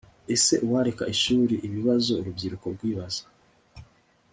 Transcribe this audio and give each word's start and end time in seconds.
ese 0.35 0.53
uwareka 0.65 1.03
ishuri 1.13 1.55
ibibazo 1.67 2.11
urubyiruko 2.21 2.65
rwibaza 2.75 3.23